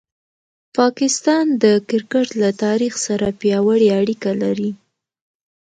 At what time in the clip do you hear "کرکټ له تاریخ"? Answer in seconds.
1.89-2.93